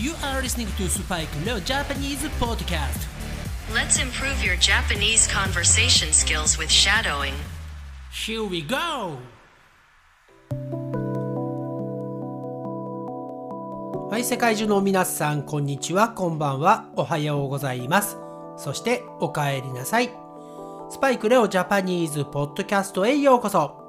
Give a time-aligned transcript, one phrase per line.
[0.00, 3.06] You are listening to Spike Leo Japanese Podcast.
[3.72, 7.34] Let's improve your Japanese conversation skills with shadowing.
[8.10, 9.18] Here we go!
[14.10, 18.16] はい、世界中の皆さん、こんにちは、こんばんは、おはようございます。
[18.56, 20.10] そして、お帰りなさい。
[20.90, 23.80] スパイクレオジャパニーズポッドキャストへようこそ。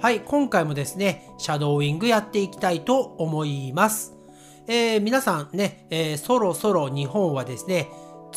[0.00, 4.15] はい、今回もですね、シャドーイングやっていきたいと思います。
[4.68, 7.88] えー皆さんね、えーそろそろ日本はですね、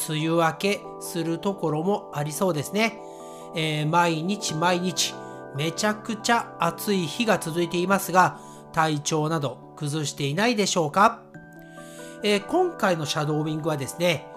[0.07, 2.99] 梅雨明けするところもありそうですね。
[3.55, 5.15] えー毎日毎日、
[5.55, 8.39] めちゃくちゃ暑い日が続いていますが、
[8.73, 11.23] 体調など崩していないでしょうか、
[12.23, 14.27] えー今回のシャドーウィングはですね、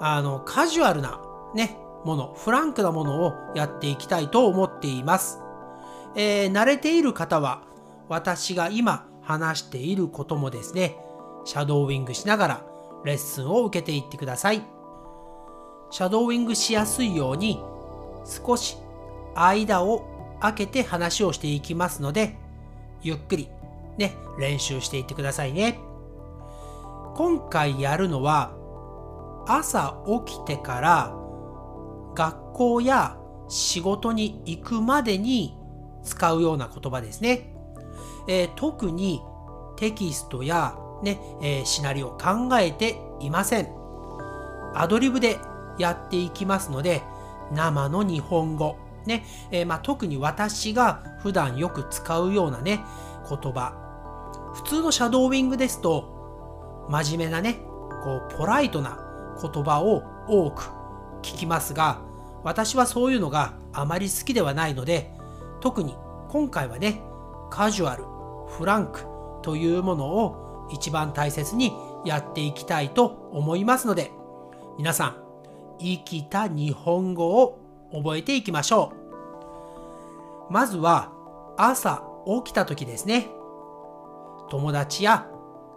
[0.00, 1.20] あの、カジュアルな
[1.54, 5.38] ね、もの、フランクなものをやっていきたいと思っています。
[6.16, 7.62] えー慣れている方は、
[8.08, 10.96] 私が今話していることもですね、
[11.44, 12.66] シャドーウィングしながら
[13.04, 14.62] レッスンを受けていってください。
[15.90, 17.60] シャドーウィングしやすいように、
[18.24, 18.78] 少し
[19.34, 20.04] 間を
[20.40, 22.36] 空けて話をしていきますので、
[23.02, 23.48] ゆっくり
[23.98, 25.78] ね、練習していってくださいね。
[27.14, 28.52] 今回やるのは、
[29.46, 31.14] 朝起きてから
[32.14, 33.18] 学校や
[33.48, 35.56] 仕事に行くまでに
[36.02, 37.54] 使うような言葉ですね。
[38.26, 39.22] えー特に
[39.76, 43.68] テキストや、ねえーシナリオを考えていません。
[44.74, 45.38] アドリブで
[45.78, 47.02] やっていきますので、
[47.52, 52.80] 生の日本語、ねえーまあ、特に私が普段よく使うようなね、
[53.28, 53.74] 言葉。
[54.54, 57.54] 普通のシャドーウィングですと、真面目なね、
[58.04, 58.98] こう、ポライトな
[59.40, 60.70] 言葉を多く
[61.22, 62.00] 聞きますが、
[62.42, 65.12] 私はそういうのがあまり好きではないので、
[65.60, 65.96] 特に
[66.28, 67.00] 今回はね、
[67.50, 68.04] カジュアル、
[68.48, 69.06] フランク
[69.42, 71.72] というものを一番大切に
[72.04, 74.10] やっていきたいと思いますので、
[74.78, 75.16] 皆さん、
[75.78, 77.58] 生きた日本語を
[77.92, 78.92] 覚えていきましょ
[80.50, 80.52] う。
[80.52, 81.12] まずは、
[81.56, 82.02] 朝
[82.44, 83.28] 起きた時ですね。
[84.50, 85.26] 友達や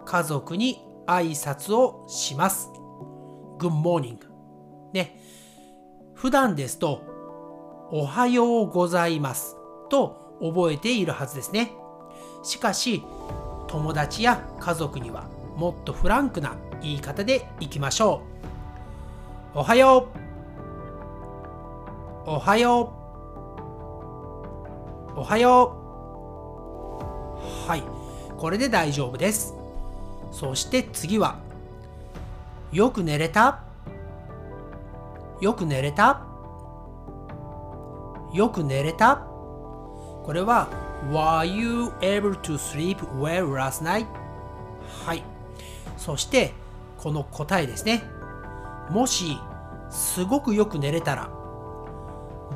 [0.04, 2.70] 家族に挨拶をします。
[3.58, 4.18] Good morning。
[4.92, 5.20] ね。
[6.14, 7.02] 普段ですと、
[7.90, 9.56] おはようございます
[9.88, 11.72] と覚えているはずですね。
[12.42, 13.02] しかし、
[13.68, 15.24] 友達や家族には
[15.56, 18.22] もっとフランクな言い方でいきましょ
[19.54, 19.58] う。
[19.58, 20.08] おはよ
[22.26, 22.30] う。
[22.30, 22.92] おはよ
[25.16, 25.20] う。
[25.20, 25.76] おはよ
[27.66, 27.68] う。
[27.68, 27.82] はい。
[28.36, 29.54] これで大丈夫です。
[30.30, 31.38] そして次は、
[32.70, 33.60] よく寝れた？
[35.40, 36.22] よく寝れた？
[38.32, 39.16] よく寝れた？
[39.16, 40.68] これは
[41.06, 44.06] Were you able to sleep well last night?
[45.06, 45.22] はい。
[45.96, 46.52] そして
[46.98, 48.02] この答えですね。
[48.90, 49.38] もし
[49.90, 51.30] すごくよく寝れたら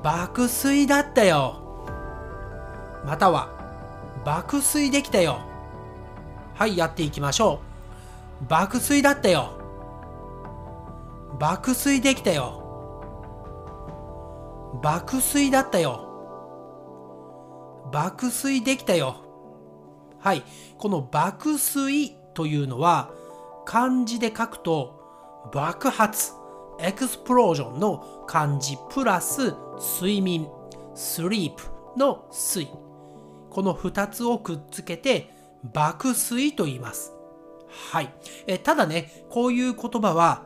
[0.02, 1.60] 爆睡だったよ。
[3.06, 3.48] または
[4.24, 5.40] 爆睡できたよ。
[6.54, 7.60] はい、やっていきましょ
[8.42, 8.48] う。
[8.48, 9.52] 爆睡だったよ。
[11.38, 12.58] 爆睡できたよ。
[14.82, 16.11] 爆睡だったよ。
[17.92, 19.16] 爆睡できたよ。
[20.18, 20.42] はい。
[20.78, 23.10] この爆睡というのは
[23.66, 26.32] 漢字で書くと爆発、
[26.80, 29.54] エクスプロージョンの漢字プラス
[30.00, 30.48] 睡眠、
[30.94, 31.64] スリープ
[31.98, 32.68] の睡。
[33.50, 35.30] この2つをくっつけて
[35.62, 37.12] 爆睡と言います。
[37.92, 38.12] はい。
[38.46, 40.44] えただね、こういう言葉は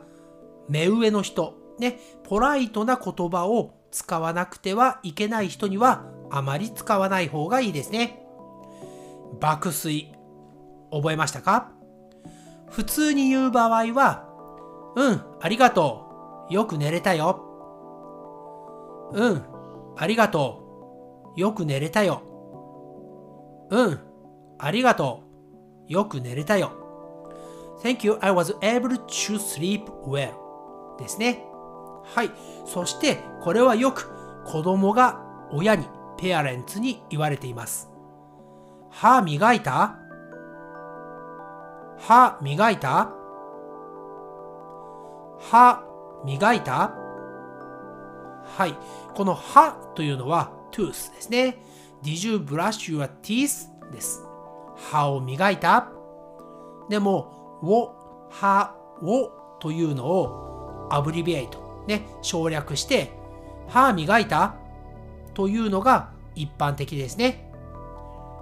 [0.67, 8.23] 目上の人、ね、ポライトな言葉を使わなくてはいけない人にはあまり使わない方がいいですね。
[9.39, 10.13] 爆睡。
[10.91, 11.71] 覚えましたか？
[12.69, 14.25] 普通に言う場合は、
[14.95, 16.53] うん、ありがとう。
[16.53, 17.43] よく寝れたよ。
[19.13, 19.43] うん、
[19.97, 20.63] ありがと
[21.35, 21.39] う。
[21.39, 22.21] よく寝れたよ。
[23.69, 23.99] うん、
[24.57, 25.23] ありがと
[25.87, 25.91] う。
[25.91, 26.71] よく寝れたよ。
[27.83, 30.31] Thank you, I was able to sleep well.
[30.97, 31.43] ですね。
[32.03, 32.31] はい。
[32.65, 34.09] そして、これはよく
[34.45, 35.21] 子供が
[35.51, 35.85] 親に、
[36.17, 37.89] ペアレンツに言われています。
[38.89, 39.95] 歯磨いた？
[41.97, 43.11] 歯磨いた？
[45.39, 45.83] 歯
[46.25, 46.93] 磨いた？
[48.43, 48.75] はい。
[49.13, 51.61] この歯というのは tooth ですね。
[52.03, 53.69] Did you brush your teeth?
[53.91, 54.23] です。
[54.75, 55.89] 歯を磨いた？
[56.89, 63.13] でも、を、歯をというのをアブリビエイト、ね、省略して、
[63.67, 64.56] 歯磨いた？
[65.37, 67.51] というのが一般的ですね。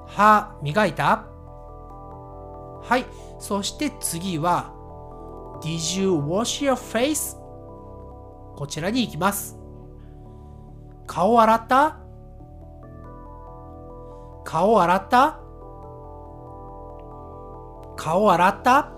[0.08, 1.26] 歯磨いた？
[2.82, 3.06] はい。
[3.38, 4.72] そして次は
[5.62, 7.36] Did you wash your face?
[8.56, 9.60] こちらに行きます。
[11.06, 11.98] 顔洗った？
[14.46, 15.40] 顔洗った？
[17.98, 18.92] 顔洗った？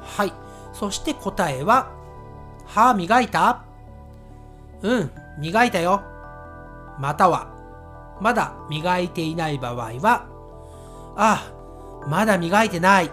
[0.00, 0.32] はい。
[0.72, 1.90] そして答えは、
[2.64, 3.64] 歯磨いた？
[4.80, 6.02] うん、磨いたよ。
[6.98, 7.48] または、
[8.20, 10.26] まだ磨いていない場合は、
[11.16, 11.50] あ
[12.04, 13.10] あ、まだ磨いてない。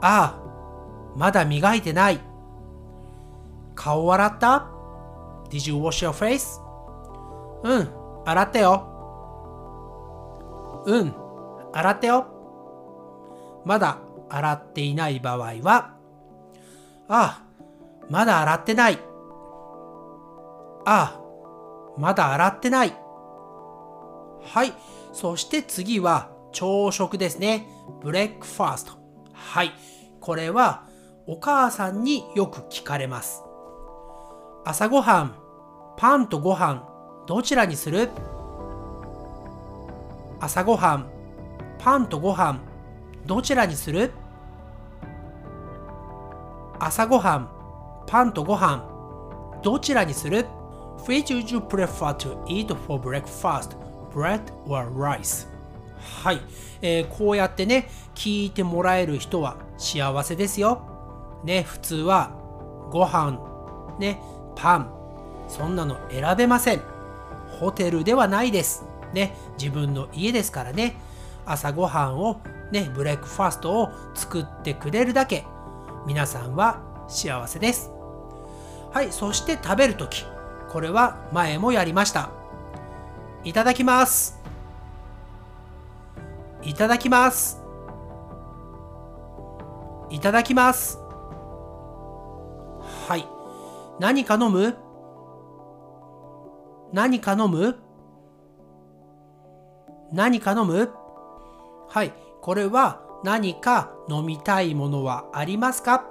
[0.00, 0.40] あ、
[1.14, 2.20] まだ磨いてない。
[3.74, 4.66] 顔洗った
[5.50, 6.60] ?Did you wash your face?
[7.62, 7.88] うん、
[8.24, 8.86] 洗ったよ。
[10.86, 11.14] うん、
[11.72, 12.26] 洗ったよ。
[13.66, 13.98] まだ
[14.30, 15.94] 洗っていない場合は、
[17.08, 17.42] ああ、
[18.08, 19.09] まだ洗ってない。
[20.86, 21.20] ああ、
[21.98, 22.94] まだ洗ってない。
[24.42, 24.72] はい。
[25.12, 27.66] そして次は朝食ですね。
[28.00, 28.92] ブレックファースト。
[29.32, 29.72] はい。
[30.20, 30.84] これは
[31.26, 33.42] お母さんによく聞かれます。
[34.64, 35.34] 朝ごはん、
[35.96, 36.86] パンとご飯、
[37.26, 38.10] どちらにする？
[40.40, 41.06] 朝ごはん、
[41.78, 42.60] パンとご飯、
[43.26, 44.12] どちらにする？
[46.78, 47.50] 朝ごはん、
[48.06, 48.84] パンとご飯、
[49.62, 50.46] どちらにする？
[51.06, 53.76] Which would you prefer to eat for breakfast?
[54.12, 55.46] Bread or rice?
[56.22, 56.40] はい、
[56.82, 60.82] えー、こうやってね、聞いてもらえる人は幸せですよ。
[61.44, 62.30] ね、普通は
[62.90, 63.38] ご飯、
[63.98, 64.20] ね、
[64.56, 64.90] パン、
[65.48, 66.82] そんなの選べません。
[67.58, 68.84] ホテルではないです。
[69.12, 70.96] ね、自分の家ですからね、
[71.44, 75.44] 朝ごはんをね、ブレックファストを作ってくれるだけ、
[76.06, 77.90] 皆さんは幸せです。
[78.92, 80.24] はい、そして食べるとき、
[80.70, 82.30] これは前もやりました。
[83.42, 84.38] いただきます。
[86.62, 87.60] いただきます。
[90.10, 90.98] いただきます。
[93.08, 93.26] はい。
[93.98, 94.76] 何か飲む？
[96.92, 97.76] 何か飲む？
[100.12, 100.90] 何か飲む？
[101.88, 102.12] はい。
[102.40, 106.04] これは何か飲みたいものはありますか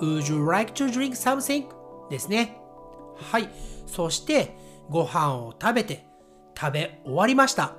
[0.00, 1.66] ?Would you like to drink something?
[2.08, 2.60] ですね。
[3.16, 3.48] はい。
[3.86, 4.56] そして
[4.90, 6.06] ご飯を食べて
[6.58, 7.74] 食べ終わりました。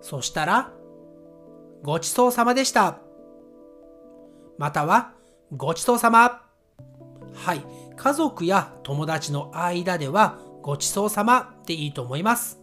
[0.00, 0.72] そしたら、
[1.82, 2.98] ごちそうさまでした。
[4.58, 5.12] または、
[5.56, 6.42] ごちそうさま。
[7.34, 7.64] はい。
[7.96, 12.60] 家族や友達の間では、ごちそうさまでいいと思います。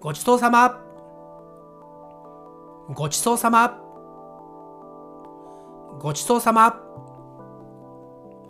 [0.00, 0.80] ごちそうさま。
[2.94, 3.78] ごちそうさま。
[6.00, 6.80] ごちそうさま。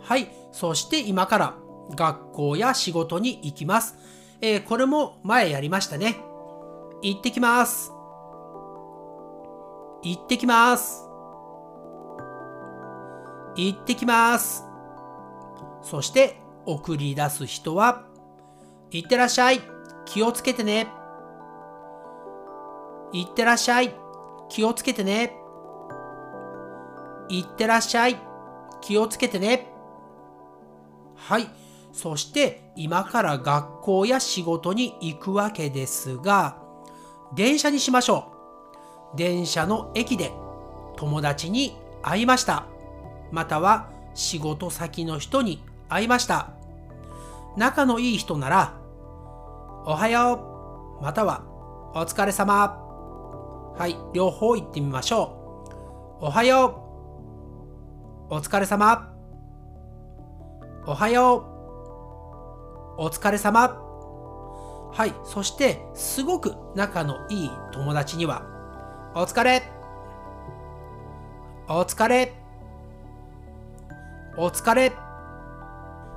[0.01, 0.29] はい。
[0.51, 1.55] そして今から
[1.95, 3.97] 学校や仕事に行きます。
[4.41, 6.17] えー、これも前やりましたね。
[7.01, 7.91] 行ってきます。
[10.03, 11.09] 行ってきます。
[13.55, 14.63] 行ってきます。
[15.81, 18.05] そして送り出す人は、
[18.91, 19.61] 行ってらっしゃい。
[20.05, 20.87] 気をつけてね。
[23.11, 23.93] 行ってらっしゃい。
[24.49, 25.35] 気をつけてね。
[27.29, 28.17] 行ってらっしゃい。
[28.81, 29.67] 気をつけてね。
[31.15, 31.47] はい。
[31.91, 36.57] そして今から学校や仕事に行くわけですが、
[37.35, 38.31] 電車にしましょ
[39.13, 39.17] う。
[39.17, 40.31] 電車の駅で
[40.95, 42.65] 友達に会いました。
[43.31, 46.51] または仕事先の人に会いました。
[47.57, 48.73] 仲のいい人なら、
[49.85, 51.43] おはよう、または
[51.93, 52.85] お疲れ様。
[53.77, 55.35] はい、両方言ってみましょ
[56.21, 56.25] う。
[56.25, 56.83] おはよ
[58.29, 59.13] う、お疲れ様。
[60.85, 61.48] おはよう。
[63.01, 63.81] お疲れ様。
[64.91, 65.13] はい。
[65.23, 68.43] そして、すごく仲のいい友達には、
[69.15, 69.63] お疲れ。
[71.69, 72.33] お疲れ。
[74.37, 74.91] お疲れ。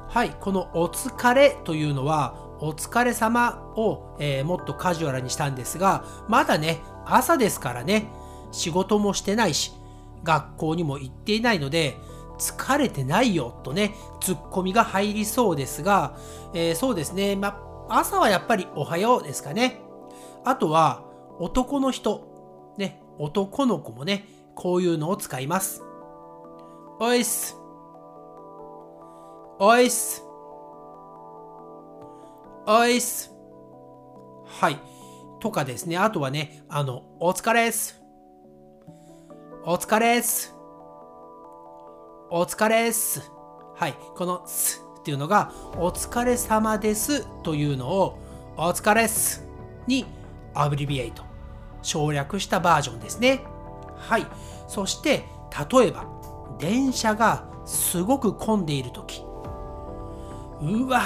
[0.09, 0.31] はい。
[0.41, 8.09] このお疲れというのは、お疲れ様を、えー、もっとカジュアルにしたんですが、まだね、朝ですからね、
[8.51, 9.71] 仕事もしてないし、
[10.25, 11.97] 学校にも行っていないので、
[12.43, 16.17] 疲れてないよとね、ツッコミが入りそうですが、
[16.55, 19.81] えー、そうですね、ま、朝はやっぱりおはようですかね。
[20.45, 21.05] あとは、
[21.39, 25.83] 男の人、ね、男の子もね、こういうのを使います。
[26.99, 27.57] おいっす。
[29.61, 30.25] おいっす。
[32.67, 33.33] おいっす。
[34.47, 34.79] はい。
[35.41, 35.97] とかですね。
[35.97, 38.03] あとはね、あの、お疲れっす。
[39.65, 40.52] お疲れっす。
[42.35, 43.31] お疲れっす。
[43.75, 43.95] はい。
[44.17, 48.19] このすっていうのが、お疲れ様ですというのを、
[48.57, 49.47] お疲れっす
[49.87, 50.07] に
[50.55, 51.25] アブリビエイト。
[51.83, 53.43] 省略したバージョンですね。
[53.99, 54.27] はい。
[54.67, 55.27] そして、
[55.71, 56.07] 例えば、
[56.59, 59.23] 電車がすごく混んでいる時
[60.63, 61.03] うわ、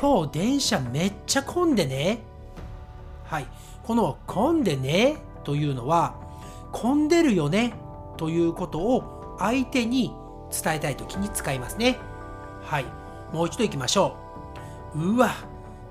[0.00, 2.20] 今日電車めっちゃ混んでね。
[3.24, 3.48] はい。
[3.82, 6.14] この混んでねというのは、
[6.70, 7.74] 混んでるよね
[8.16, 10.14] ということを相手に
[10.52, 11.98] 伝えたい時に使いますね。
[12.62, 12.84] はい。
[13.32, 14.16] もう一度行きましょ
[14.94, 15.14] う。
[15.14, 15.34] うわ、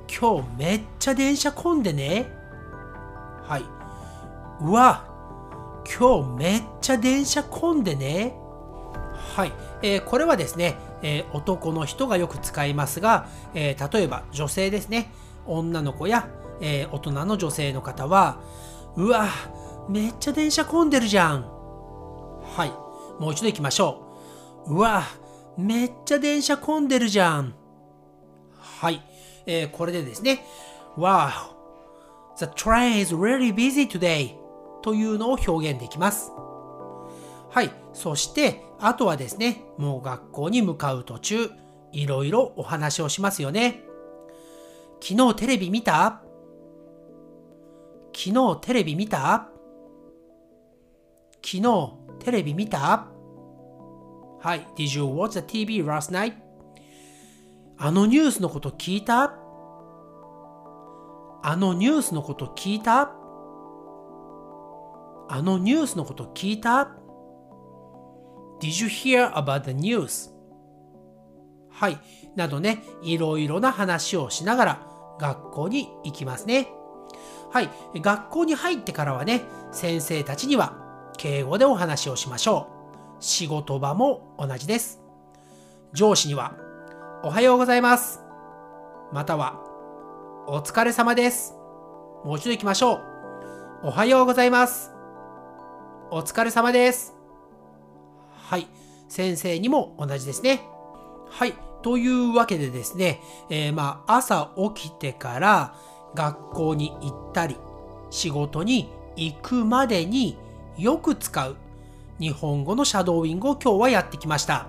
[0.08, 2.32] 今日めっちゃ電車混んでね。
[3.44, 3.64] はい。
[4.62, 5.04] うわ、
[6.00, 8.36] 今日めっちゃ電車混んでね。
[9.36, 9.54] はい。
[9.82, 15.12] えー、これはですね、えー、男の人がよく使いますが、えー、例えば女性ですね。
[15.48, 16.28] 女の子や、
[16.62, 18.42] え大人の女性の方は、
[18.96, 19.28] うわ、
[19.88, 21.46] めっちゃ電車混んでるじゃん。
[22.44, 22.89] はい。
[23.20, 24.04] もう一度行きましょ
[24.68, 24.76] う。
[24.76, 25.04] うわ、
[25.58, 27.54] めっちゃ電車混んでるじゃん。
[28.58, 29.02] はい。
[29.46, 30.46] えー、これでですね、
[30.98, 31.30] Wow!
[32.38, 34.36] The train is really busy today!
[34.82, 36.32] というのを表現できます。
[37.50, 37.72] はい。
[37.94, 41.50] そして、あとはですね、もう学校に向かう途中、
[41.92, 43.84] いろいろお話をしますよね。
[45.02, 46.22] 昨日テレビ見た？
[48.16, 49.50] 昨日テレビ見た？
[51.44, 53.08] 昨日テレビ見た？
[54.42, 54.68] はい。
[54.76, 56.34] Did you watch the TV last night?
[57.78, 59.34] あのニュースのこと聞いた？
[61.42, 63.12] あのニュースのこと聞いた？
[65.32, 66.92] あのニュースのこと聞いた
[68.60, 70.32] ？Did you hear about the news?
[71.72, 72.00] はい。
[72.36, 74.88] などね、いろいろな話をしながら
[75.20, 76.68] 学校に行きますね。
[77.52, 77.70] はい。
[77.96, 80.89] 学校に入ってからはね、先生たちには
[81.20, 82.70] 敬語でお話をしましょ
[83.20, 83.24] う。
[83.24, 85.02] 仕事場も同じです。
[85.92, 86.56] 上司には、
[87.24, 88.22] おはようございます。
[89.12, 89.60] または、
[90.48, 91.56] お疲れ様です。
[92.24, 93.02] もう一度行きましょう。
[93.84, 94.94] おはようございます。
[96.10, 97.18] お疲れ様です。
[98.48, 98.68] はい。
[99.10, 100.62] 先生にも同じですね。
[101.28, 101.54] はい。
[101.82, 105.76] というわけでですね、えー、まあ、朝起きてから
[106.16, 107.58] 学校に行ったり、
[108.10, 110.38] 仕事に行くまでに
[110.80, 111.56] よく使う
[112.20, 114.68] 日本語のシャドーイングを今日はやってきました。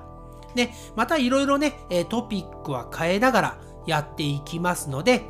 [0.54, 1.74] ね、またいろいろね、
[2.08, 5.22] トピックは変えながらやっていきますので、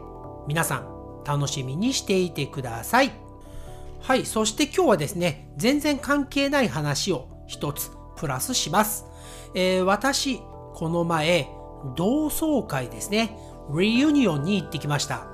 [0.47, 3.13] 皆さん楽しみにしていてください。
[4.01, 9.05] はい、そして今日はですね、全然関係ない話を一つプラスします。
[9.55, 10.41] えー、私、
[10.75, 11.49] この前、
[11.97, 13.37] 同窓会ですね、
[13.77, 15.27] リユニオンに行ってきました。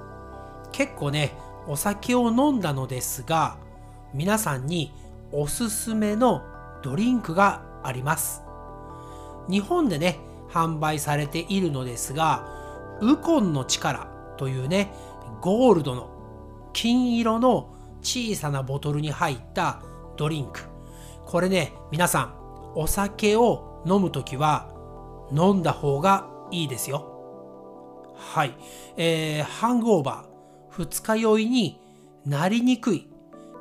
[0.73, 1.33] 結構ね、
[1.69, 3.57] お酒を飲んだのですが、
[4.13, 4.93] 皆さんに
[5.33, 6.43] おすすめの
[6.83, 8.43] ドリンクがあります。
[9.49, 10.19] 日本でね、
[10.51, 12.47] 販売されているのですが、
[13.01, 14.93] ウコンの力というね、
[15.41, 16.11] ゴールドの
[16.73, 19.83] 金色の小さなボトルに入った
[20.17, 20.61] ドリンク。
[21.27, 22.35] これね、皆さん、
[22.75, 24.69] お酒を飲むときは
[25.33, 27.17] 飲んだ方がいいですよ。
[28.15, 28.55] はい。
[28.97, 30.29] えー、ハングオーバー、
[30.71, 31.81] 二日酔いに
[32.25, 33.09] なりにくい。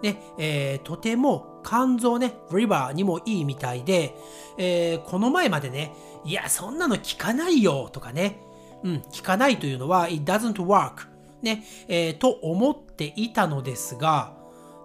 [0.04, 4.16] ね、えー、とても肝臓ね、リバーにもいいみたいで、
[4.58, 5.94] えー、この前までね、
[6.24, 8.40] いや、そんなの効かないよとかね、
[8.84, 11.08] うん、効かないというのは、it doesn't work
[11.42, 14.34] ね、えー、と思っていたのですが、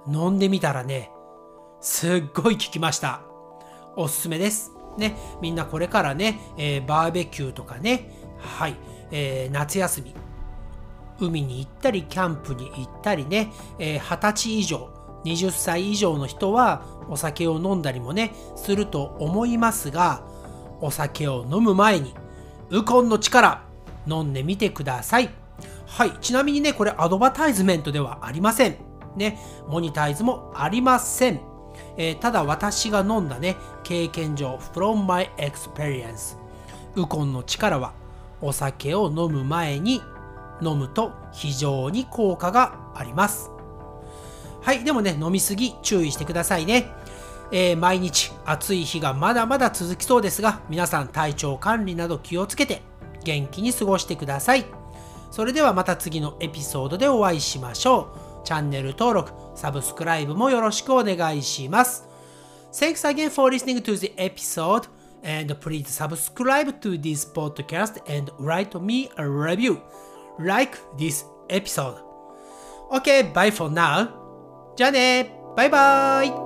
[0.09, 1.11] 飲んでみたらね、
[1.81, 3.23] すっごい効きました。
[3.97, 4.73] おすすめです。
[4.97, 8.77] ね、みんなこれからね、えー、バーベキューとかね、はい、
[9.11, 10.15] えー、夏休み、
[11.21, 20.23] 海に行ったり、キャンプに行ったりね、えー、20歳以上、20歳以上の人はお酒を飲んだりもね、すると思いますが、
[20.81, 22.15] お酒を飲む前に、
[22.71, 23.63] ウコンの力、
[24.07, 25.31] 飲んでみてください。
[25.87, 26.13] はい。
[26.21, 28.77] ちなみにね、これアドバタイズメントではありません。
[29.17, 29.39] ね。
[29.69, 31.41] モニタイズもありません。
[31.97, 36.39] えー、ただ私が飲んだね、経験上、from my experience。
[36.95, 37.93] ウコンの力は、
[38.41, 40.01] お酒を飲む前に
[40.63, 43.51] 飲むと非常に効果があります。
[44.63, 44.85] はい。
[44.85, 46.93] でもね、飲みすぎ注意してくださいね。
[47.53, 52.83] えー、毎日暑い日がまだまだ続きそうですが、皆さん体調管理など気をつけて
[53.25, 54.65] 元気に過ごしてください。
[55.31, 58.13] それではまた次のエピソードでお会いしましょ
[58.43, 58.47] う。
[58.47, 62.05] チャンネル登録、サブスクライブもよろしくお願いします。
[62.73, 64.89] Thanks again for listening to the episode
[65.23, 69.79] and please subscribe to this podcast and write me a review
[70.39, 71.97] like this episode.
[72.93, 74.20] Okay, bye for now.
[74.80, 76.46] じゃあねバイバイ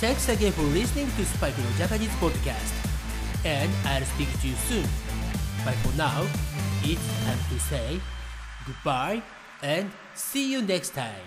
[0.00, 2.72] Thanks again for listening to Spike no Japanese podcast.
[3.44, 4.86] And I'll speak to you soon.
[5.64, 6.22] But for now,
[6.84, 8.00] it's time to say
[8.64, 9.22] goodbye
[9.60, 11.26] and see you next time.